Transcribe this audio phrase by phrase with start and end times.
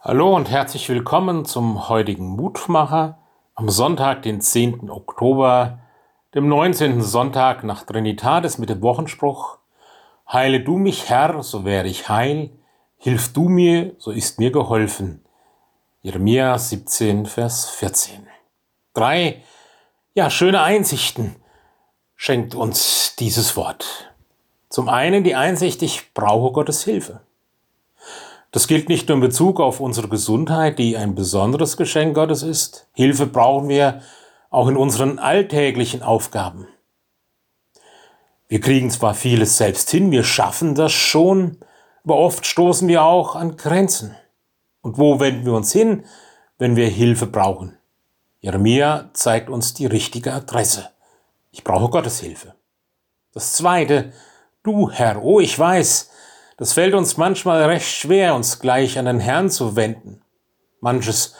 [0.00, 3.18] Hallo und herzlich willkommen zum heutigen Mutmacher
[3.56, 4.90] am Sonntag, den 10.
[4.90, 5.80] Oktober,
[6.36, 7.02] dem 19.
[7.02, 9.58] Sonntag nach Trinitatis mit dem Wochenspruch
[10.32, 12.50] Heile du mich, Herr, so wäre ich heil,
[12.96, 15.24] hilf du mir, so ist mir geholfen.
[16.02, 18.24] Jeremia 17, Vers 14.
[18.94, 19.42] Drei,
[20.14, 21.34] ja, schöne Einsichten
[22.14, 24.14] schenkt uns dieses Wort.
[24.68, 27.22] Zum einen die Einsicht, ich brauche Gottes Hilfe.
[28.50, 32.88] Das gilt nicht nur in Bezug auf unsere Gesundheit, die ein besonderes Geschenk Gottes ist.
[32.94, 34.00] Hilfe brauchen wir
[34.50, 36.66] auch in unseren alltäglichen Aufgaben.
[38.48, 41.58] Wir kriegen zwar vieles selbst hin, wir schaffen das schon,
[42.02, 44.16] aber oft stoßen wir auch an Grenzen.
[44.80, 46.06] Und wo wenden wir uns hin,
[46.56, 47.76] wenn wir Hilfe brauchen?
[48.40, 50.88] Jeremia zeigt uns die richtige Adresse.
[51.50, 52.54] Ich brauche Gottes Hilfe.
[53.34, 54.12] Das zweite,
[54.62, 56.10] du Herr, oh ich weiß,
[56.58, 60.20] das fällt uns manchmal recht schwer, uns gleich an den Herrn zu wenden.
[60.80, 61.34] Manches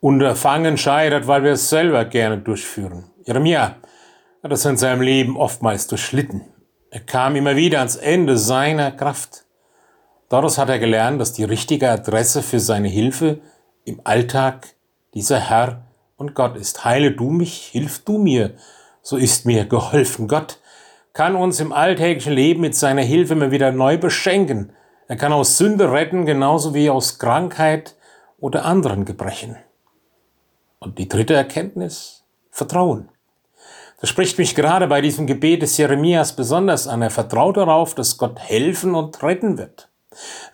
[0.00, 3.04] Unterfangen scheitert, weil wir es selber gerne durchführen.
[3.24, 3.76] Jeremia
[4.42, 6.42] hat es in seinem Leben oftmals durchlitten.
[6.90, 9.44] Er kam immer wieder ans Ende seiner Kraft.
[10.28, 13.40] Daraus hat er gelernt, dass die richtige Adresse für seine Hilfe
[13.84, 14.74] im Alltag
[15.14, 16.84] dieser Herr und Gott ist.
[16.84, 18.54] Heile du mich, hilf du mir,
[19.02, 20.28] so ist mir geholfen.
[20.28, 20.58] Gott
[21.12, 24.72] kann uns im alltäglichen Leben mit seiner Hilfe immer wieder neu beschenken.
[25.08, 27.96] Er kann aus Sünde retten, genauso wie aus Krankheit
[28.38, 29.56] oder anderen Gebrechen.
[30.78, 33.08] Und die dritte Erkenntnis, Vertrauen.
[34.00, 37.02] Das spricht mich gerade bei diesem Gebet des Jeremias besonders an.
[37.02, 39.90] Er vertraut darauf, dass Gott helfen und retten wird.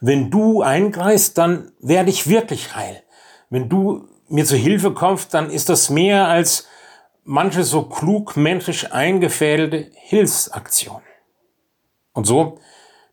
[0.00, 3.02] Wenn du eingreist, dann werde ich wirklich heil.
[3.48, 6.68] Wenn du mir zu Hilfe kommst, dann ist das mehr als
[7.30, 11.02] manche so klug menschlich eingefädelte Hilfsaktion.
[12.14, 12.58] Und so,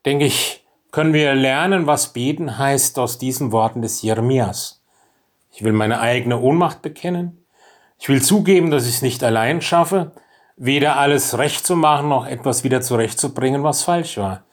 [0.05, 4.81] denke ich, können wir lernen, was beten heißt aus diesen Worten des Jeremias.
[5.51, 7.45] Ich will meine eigene Ohnmacht bekennen.
[7.99, 10.13] Ich will zugeben, dass ich es nicht allein schaffe,
[10.55, 14.45] weder alles recht zu machen, noch etwas wieder zurechtzubringen, was falsch war.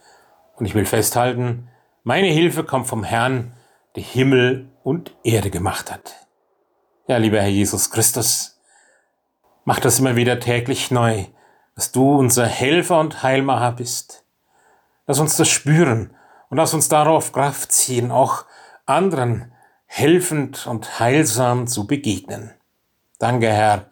[0.57, 1.69] Und ich will festhalten,
[2.03, 3.55] meine Hilfe kommt vom Herrn,
[3.95, 6.17] der Himmel und Erde gemacht hat.
[7.07, 8.52] Ja, lieber Herr Jesus Christus,
[9.65, 11.25] Mach das immer wieder täglich neu,
[11.75, 14.25] dass du unser Helfer und Heilmacher bist.
[15.07, 16.15] Lass uns das spüren
[16.51, 18.45] und lass uns darauf Kraft ziehen, auch
[18.87, 19.53] anderen
[19.87, 22.53] helfend und heilsam zu begegnen.
[23.19, 23.91] Danke, Herr,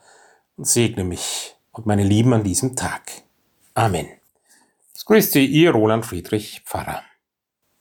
[0.56, 3.10] und segne mich und meine Lieben an diesem Tag.
[3.75, 4.08] Amen.
[5.10, 7.02] Grüßt Sie, Ihr Roland Friedrich Pfarrer.